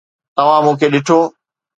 [0.35, 1.19] توهان مون کي ڏنو